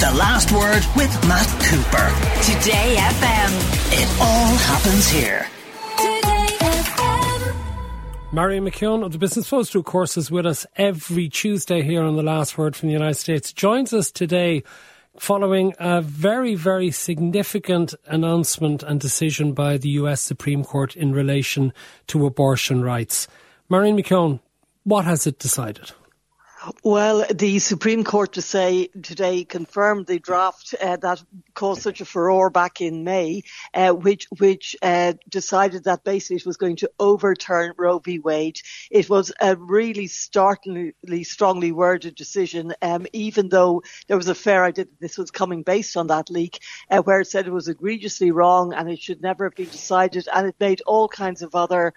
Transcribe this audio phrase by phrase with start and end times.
[0.00, 2.06] The Last Word with Matt Cooper.
[2.44, 3.50] Today FM.
[4.00, 5.44] It all happens here.
[5.96, 8.32] Today FM.
[8.32, 12.04] Marion McKeone of the Business Post, who of course is with us every Tuesday here
[12.04, 14.62] on The Last Word from the United States, joins us today
[15.18, 21.72] following a very, very significant announcement and decision by the US Supreme Court in relation
[22.06, 23.26] to abortion rights.
[23.68, 24.38] Marion McKeone,
[24.84, 25.90] what has it decided?
[26.82, 31.22] Well, the Supreme Court to say today confirmed the draft uh, that
[31.54, 33.42] caused such a furore back in May,
[33.74, 38.18] uh, which which uh, decided that basically it was going to overturn Roe v.
[38.18, 38.60] Wade.
[38.90, 44.64] It was a really startlingly strongly worded decision, um, even though there was a fair
[44.64, 46.60] idea that this was coming based on that leak,
[46.90, 50.28] uh, where it said it was egregiously wrong and it should never have been decided,
[50.34, 51.94] and it made all kinds of other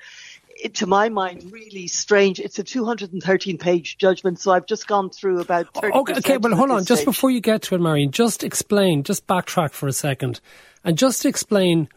[0.75, 2.39] to my mind, really strange.
[2.39, 6.55] It's a 213 page judgment, so I've just gone through about 30 Okay, okay well,
[6.55, 6.85] hold on.
[6.85, 10.39] Just before you get to it, Marion, just explain, just backtrack for a second,
[10.83, 11.89] and just explain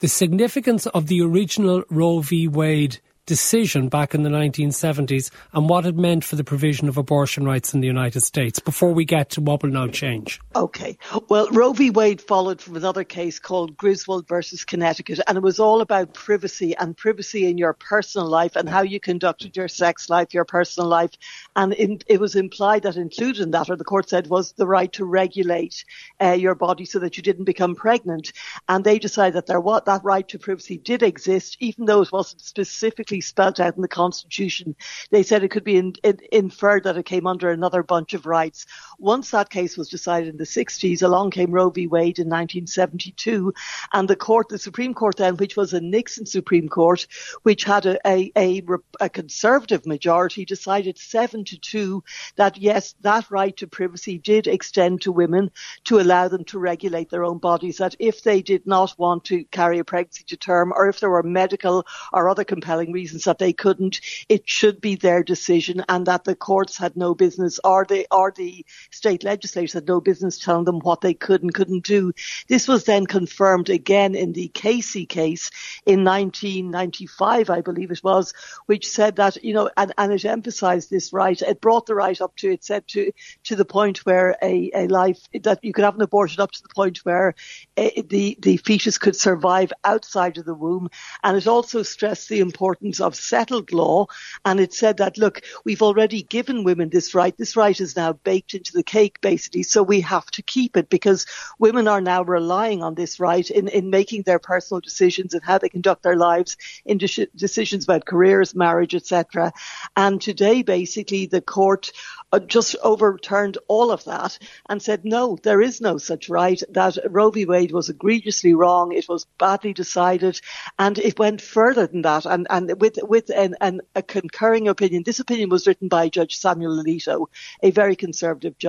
[0.00, 2.48] the significance of the original Roe v.
[2.48, 7.44] Wade decision back in the 1970s and what it meant for the provision of abortion
[7.44, 10.40] rights in the United States before we get to what will now change.
[10.54, 10.96] Okay.
[11.28, 11.90] Well, Roe v.
[11.90, 16.76] Wade followed from another case called Griswold versus Connecticut, and it was all about privacy
[16.76, 20.88] and privacy in your personal life and how you conducted your sex life, your personal
[20.88, 21.10] life.
[21.56, 24.66] And in, it was implied that included in that, or the court said, was the
[24.66, 25.84] right to regulate
[26.22, 28.32] uh, your body so that you didn't become pregnant.
[28.68, 32.12] And they decided that there what that right to privacy did exist, even though it
[32.12, 34.76] wasn't specifically spelled out in the Constitution.
[35.10, 38.26] They said it could be in, in, inferred that it came under another bunch of
[38.26, 38.66] rights.
[38.98, 41.86] Once that case was decided in the 60s, along came Roe v.
[41.86, 43.52] Wade in 1972,
[43.92, 47.06] and the court, the Supreme Court then, which was a Nixon Supreme Court,
[47.42, 48.62] which had a, a, a,
[49.00, 52.02] a conservative majority, decided seven to two
[52.36, 55.50] that yes, that right to privacy did extend to women
[55.84, 57.78] to allow them to regulate their own bodies.
[57.78, 61.10] That if they did not want to carry a pregnancy to term, or if there
[61.10, 64.00] were medical or other compelling reasons that they couldn't.
[64.28, 68.32] It should be their decision and that the courts had no business or the, or
[68.34, 68.64] the
[68.96, 72.12] state legislators had no business telling them what they could and couldn't do.
[72.48, 75.50] This was then confirmed again in the Casey case
[75.84, 78.32] in 1995, I believe it was,
[78.66, 81.40] which said that, you know, and, and it emphasized this right.
[81.40, 83.12] It brought the right up to, it said to,
[83.44, 86.62] to the point where a, a life, that you could have an abortion up to
[86.62, 87.34] the point where
[87.76, 90.88] a, eh, the, the fetus could survive outside of the womb.
[91.22, 94.06] And it also stressed the importance of settled law.
[94.44, 97.36] And it said that, look, we've already given women this right.
[97.36, 99.62] This right is now baked into the cake, basically.
[99.62, 101.26] So we have to keep it because
[101.58, 105.58] women are now relying on this right in, in making their personal decisions and how
[105.58, 109.52] they conduct their lives in de- decisions about careers, marriage, etc.
[109.96, 111.92] And today, basically, the court
[112.32, 114.38] uh, just overturned all of that
[114.68, 117.44] and said, no, there is no such right, that Roe v.
[117.44, 120.40] Wade was egregiously wrong, it was badly decided,
[120.78, 122.26] and it went further than that.
[122.26, 126.36] And, and with, with an, an, a concurring opinion, this opinion was written by Judge
[126.36, 127.26] Samuel Alito,
[127.62, 128.65] a very conservative judge.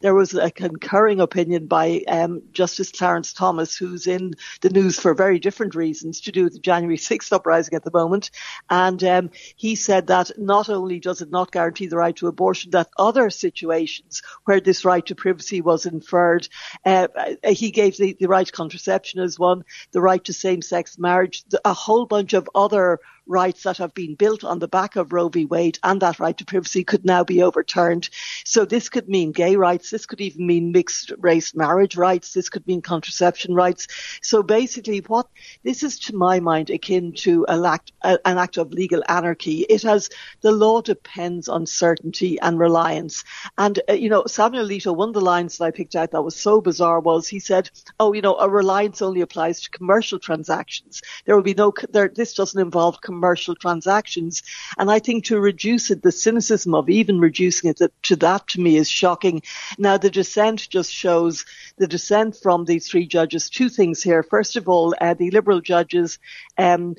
[0.00, 5.14] There was a concurring opinion by um, Justice Clarence Thomas, who's in the news for
[5.14, 8.30] very different reasons to do with the January 6th uprising at the moment.
[8.70, 12.70] And um, he said that not only does it not guarantee the right to abortion,
[12.72, 16.48] that other situations where this right to privacy was inferred.
[16.84, 17.08] Uh,
[17.44, 21.72] he gave the, the right to contraception as one, the right to same-sex marriage, a
[21.72, 25.44] whole bunch of other rights that have been built on the back of Roe v.
[25.44, 28.08] Wade and that right to privacy could now be overturned.
[28.44, 29.90] So this could mean gay rights.
[29.90, 32.32] This could even mean mixed race marriage rights.
[32.32, 33.88] This could mean contraception rights.
[34.22, 35.28] So basically what
[35.64, 39.60] this is to my mind akin to an act, an act of legal anarchy.
[39.68, 40.08] It has
[40.40, 43.24] the law depends on certainty and reliance.
[43.58, 46.22] And, uh, you know, Samuel Alito, one of the lines that I picked out that
[46.22, 50.18] was so bizarre was he said, oh, you know, a reliance only applies to commercial
[50.18, 51.02] transactions.
[51.24, 54.42] There will be no, there, this doesn't involve commercial commercial transactions.
[54.76, 58.60] And I think to reduce it, the cynicism of even reducing it to that to
[58.60, 59.42] me is shocking.
[59.78, 61.46] Now the dissent just shows
[61.78, 63.48] the dissent from these three judges.
[63.48, 64.22] Two things here.
[64.22, 66.18] First of all, uh, the liberal judges,
[66.58, 66.94] um,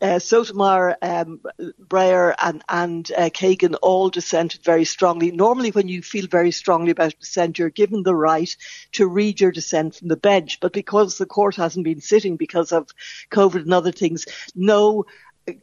[0.00, 1.40] uh, Sotomayor, um,
[1.92, 5.32] Breyer and, and uh, Kagan all dissented very strongly.
[5.32, 8.56] Normally when you feel very strongly about dissent, you're given the right
[8.92, 10.60] to read your dissent from the bench.
[10.60, 12.88] But because the court hasn't been sitting because of
[13.30, 15.06] COVID and other things, no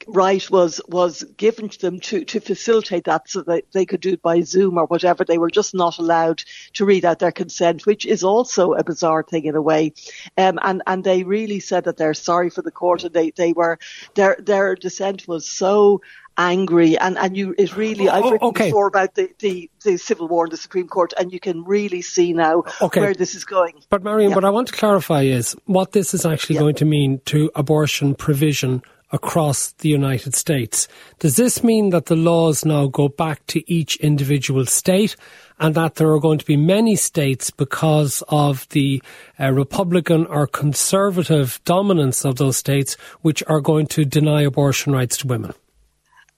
[0.08, 4.14] right was was given to them to to facilitate that so that they could do
[4.14, 5.24] it by Zoom or whatever.
[5.24, 6.44] They were just not allowed
[6.74, 9.94] to read out their consent, which is also a bizarre thing in a way.
[10.38, 13.54] Um, and and they really said that they're sorry for the court, and they they
[13.54, 13.80] were
[14.16, 16.02] their their dissent was so
[16.38, 18.68] angry, and and you it really I've Oh, written okay.
[18.70, 22.02] before about the, the the civil war in the Supreme Court, and you can really
[22.02, 23.00] see now Okay.
[23.00, 23.74] where this is going.
[23.90, 24.36] But Marion, Yeah.
[24.36, 26.62] what I want to clarify is what this is actually Yeah.
[26.62, 30.88] going to mean to abortion provision across the United States.
[31.20, 35.16] Does this mean that the laws now go back to each individual state
[35.60, 39.02] and that there are going to be many states because of the
[39.40, 45.18] uh, Republican or conservative dominance of those states which are going to deny abortion rights
[45.18, 45.54] to women?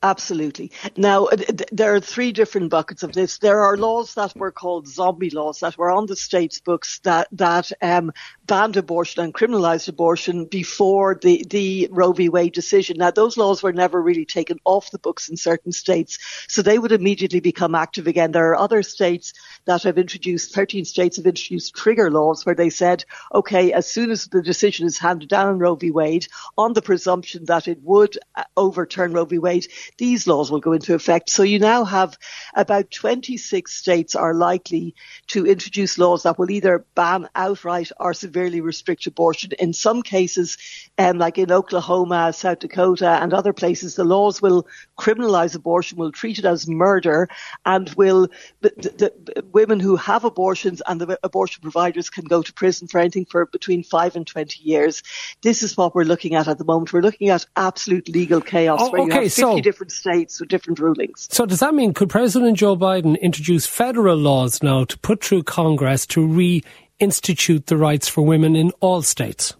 [0.02, 0.72] Absolutely.
[0.96, 1.28] Now,
[1.74, 3.38] there are three different buckets of this.
[3.40, 7.28] There are laws that were called zombie laws that were on the state's books that,
[7.34, 8.14] that, um,
[8.50, 12.30] banned abortion and criminalized abortion before the, the Roe v.
[12.30, 12.98] Wade decision.
[12.98, 16.18] Now, those laws were never really taken off the books in certain states,
[16.48, 18.32] so they would immediately become active again.
[18.32, 19.34] There are other states
[19.66, 23.04] that have introduced, 13 states have introduced trigger laws where they said,
[23.34, 25.92] okay, as soon as the decision is handed down on Roe v.
[25.92, 29.38] Wade, on the presumption that it would uh, overturn Roe v.
[29.38, 29.68] Wade,
[29.98, 31.30] these laws will go into effect.
[31.30, 32.18] So you now have
[32.56, 34.96] about 26 states are likely
[35.28, 39.52] to introduce laws that will either ban outright or severely restrict abortion.
[39.60, 40.58] In some cases,
[40.98, 46.12] um, like in Oklahoma, South Dakota, and other places, the laws will criminalize abortion, will
[46.12, 47.30] treat it as murder,
[47.66, 48.28] and will
[48.62, 52.88] the, the, the women who have abortions and the abortion providers can go to prison
[52.88, 55.04] for anything for between five and 20 years.
[55.42, 56.94] This is what we're looking at at the moment.
[56.94, 60.40] We're looking at absolute legal chaos Oh, where you okay, have 50 so- different states
[60.40, 61.28] with different rulings.
[61.32, 65.44] So does that mean could President Joe Biden introduce federal laws now to put through
[65.44, 69.56] Congress to reinstitute the rights for women in all states?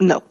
[0.00, 0.22] No,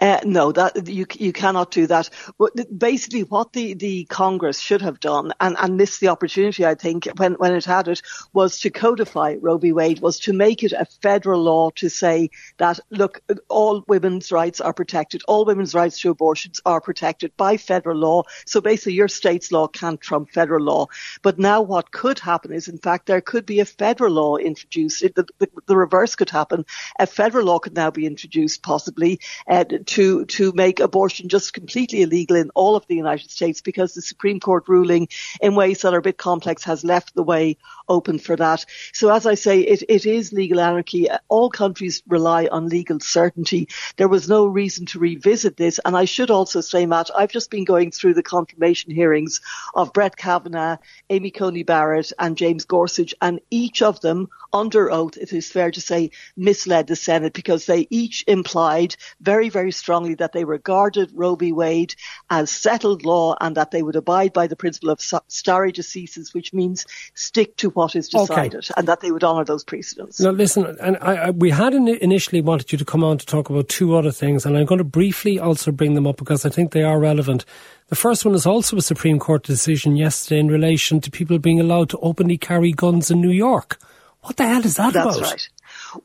[0.00, 2.10] uh, no, that you you cannot do that.
[2.38, 6.76] But basically, what the, the Congress should have done and, and missed the opportunity, I
[6.76, 8.02] think, when, when it had it,
[8.32, 9.72] was to codify Roe v.
[9.72, 14.60] Wade, was to make it a federal law to say that look, all women's rights
[14.60, 18.22] are protected, all women's rights to abortions are protected by federal law.
[18.46, 20.86] So basically, your state's law can't trump federal law.
[21.22, 25.00] But now, what could happen is, in fact, there could be a federal law introduced.
[25.00, 26.64] The, the, the reverse could happen.
[27.00, 29.15] A federal law could now be introduced, possibly
[29.48, 33.94] uh, to to make abortion just completely illegal in all of the United States because
[33.94, 35.08] the Supreme Court ruling,
[35.40, 37.56] in ways that are a bit complex, has left the way
[37.88, 38.64] open for that.
[38.92, 41.08] So as I say, it, it is legal anarchy.
[41.28, 43.68] All countries rely on legal certainty.
[43.96, 45.80] There was no reason to revisit this.
[45.84, 49.40] And I should also say, Matt, I've just been going through the confirmation hearings
[49.74, 50.78] of Brett Kavanaugh,
[51.10, 55.70] Amy Coney Barrett, and James Gorsuch, and each of them, under oath, it is fair
[55.70, 61.10] to say, misled the Senate because they each implied very, very strongly that they regarded
[61.14, 61.52] Roe v.
[61.52, 61.94] Wade
[62.30, 66.52] as settled law and that they would abide by the principle of stare decisis, which
[66.52, 68.48] means stick to what is Okay.
[68.48, 70.20] decided, and that they would honour those precedents.
[70.20, 73.50] Now, listen, and I, I, we had initially wanted you to come on to talk
[73.50, 76.48] about two other things, and I'm going to briefly also bring them up because I
[76.50, 77.44] think they are relevant.
[77.88, 81.60] The first one is also a Supreme Court decision yesterday in relation to people being
[81.60, 83.78] allowed to openly carry guns in New York.
[84.22, 85.30] What the hell is that That's about?
[85.30, 85.48] right.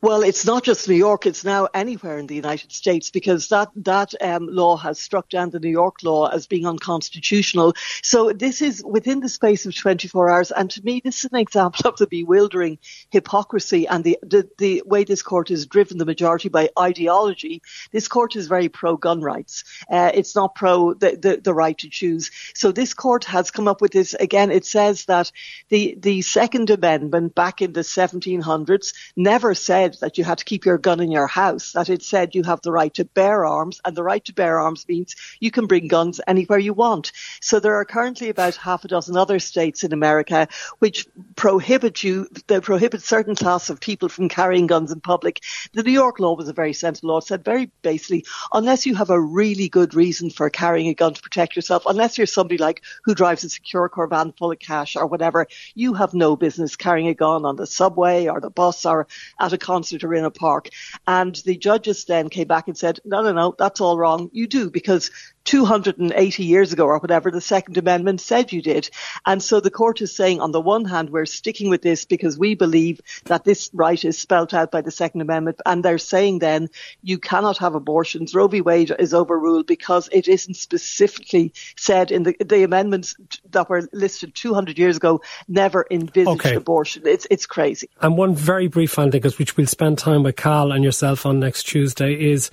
[0.00, 3.70] Well, it's not just New York; it's now anywhere in the United States because that
[3.76, 7.74] that um, law has struck down the New York law as being unconstitutional.
[8.02, 11.38] So this is within the space of 24 hours, and to me, this is an
[11.38, 12.78] example of the bewildering
[13.10, 17.60] hypocrisy and the the, the way this court is driven the majority by ideology.
[17.90, 19.64] This court is very pro gun rights.
[19.90, 22.30] Uh, it's not pro the, the the right to choose.
[22.54, 24.50] So this court has come up with this again.
[24.50, 25.32] It says that
[25.68, 30.64] the the Second Amendment back in the 1700s never said that you had to keep
[30.64, 33.80] your gun in your house, that it said you have the right to bear arms,
[33.84, 37.12] and the right to bear arms means you can bring guns anywhere you want.
[37.40, 40.48] So there are currently about half a dozen other states in America
[40.78, 45.42] which prohibit you, they prohibit certain class of people from carrying guns in public.
[45.72, 47.18] The New York law was a very sensible law.
[47.18, 51.14] It said very basically, unless you have a really good reason for carrying a gun
[51.14, 54.58] to protect yourself, unless you're somebody like who drives a secure car van full of
[54.58, 58.50] cash or whatever, you have no business carrying a gun on the subway or the
[58.50, 59.06] bus or
[59.40, 60.68] at a concert or in a park.
[61.06, 64.28] And the judges then came back and said, no, no, no, that's all wrong.
[64.32, 65.10] You do because
[65.44, 68.90] 280 years ago or whatever, the Second Amendment said you did.
[69.26, 72.38] And so the court is saying, on the one hand, we're sticking with this because
[72.38, 75.60] we believe that this right is spelt out by the Second Amendment.
[75.66, 76.68] And they're saying then
[77.02, 78.34] you cannot have abortions.
[78.34, 78.60] Roe v.
[78.60, 83.16] Wade is overruled because it isn't specifically said in the, the amendments
[83.50, 86.54] that were listed 200 years ago never envisaged Okay.
[86.56, 87.02] abortion.
[87.06, 87.88] It's, it's crazy.
[88.00, 91.40] And one very brief thing, 'cause which we'll spend time with Carl and yourself on
[91.40, 92.50] next Tuesday, is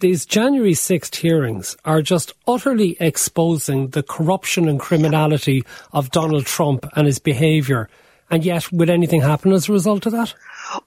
[0.00, 6.86] these January 6th hearings are just utterly exposing the corruption and criminality of Donald Trump
[6.96, 7.88] and his behaviour.
[8.30, 10.34] And yet, would anything happen as a result of that?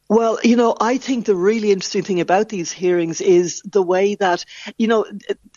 [0.10, 4.16] Well, you know, I think the really interesting thing about these hearings is the way
[4.16, 4.46] that,
[4.78, 5.06] you know,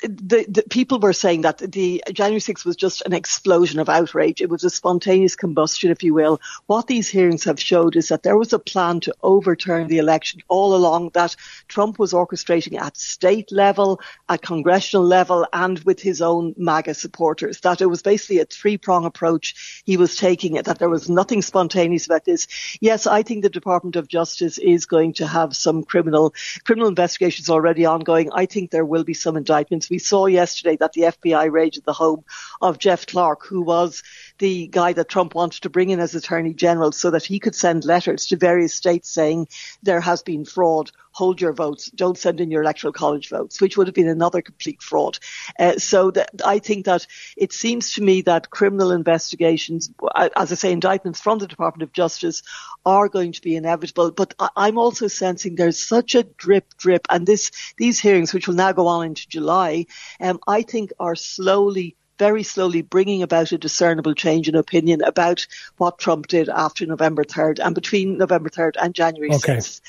[0.03, 4.41] the, the people were saying that the January 6th was just an explosion of outrage.
[4.41, 6.41] It was a spontaneous combustion, if you will.
[6.67, 10.43] What these hearings have showed is that there was a plan to overturn the election
[10.49, 11.37] all along that
[11.69, 17.61] Trump was orchestrating at state level, at congressional level, and with his own MAGA supporters.
[17.61, 21.41] That it was basically a three prong approach he was taking that there was nothing
[21.41, 22.49] spontaneous about this.
[22.81, 26.33] Yes, I think the Department of Justice Justice is going to have some criminal
[26.65, 28.31] criminal investigations already ongoing.
[28.33, 29.91] I think there will be some indictments.
[29.91, 32.25] We saw yesterday that the FBI raided the home
[32.63, 34.03] of Jeff Clark, who was
[34.41, 37.55] the guy that Trump wanted to bring in as Attorney General so that he could
[37.55, 39.47] send letters to various states saying
[39.83, 43.77] there has been fraud, hold your votes, don't send in your electoral college votes, which
[43.77, 45.19] would have been another complete fraud.
[45.59, 47.07] Uh, so that, I think that
[47.37, 51.93] it seems to me that criminal investigations, as I say, indictments from the Department of
[51.93, 52.43] Justice
[52.87, 54.11] are going to be inevitable.
[54.11, 58.55] But I'm also sensing there's such a drip drip and this, these hearings, which will
[58.55, 59.85] now go on into July,
[60.19, 65.47] um, I think are slowly very slowly bringing about a discernible change in opinion about
[65.79, 69.57] what Trump did after November 3rd and between November 3rd and January okay.
[69.57, 69.81] 6th.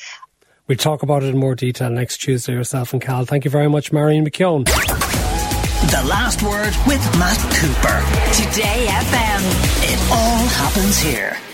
[0.65, 3.25] We'll talk about it in more detail next Tuesday, yourself and Cal.
[3.25, 4.63] Thank you very much, Marion McKeone.
[4.63, 7.99] The last word with Matt Cooper.
[8.31, 9.91] Today FM.
[9.91, 11.50] It all happens here.